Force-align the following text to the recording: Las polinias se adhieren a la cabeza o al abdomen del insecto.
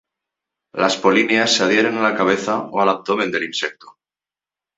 Las 0.73 0.97
polinias 0.97 1.53
se 1.53 1.63
adhieren 1.63 1.95
a 1.99 2.01
la 2.01 2.15
cabeza 2.17 2.57
o 2.71 2.81
al 2.81 2.89
abdomen 2.89 3.31
del 3.31 3.43
insecto. 3.43 3.99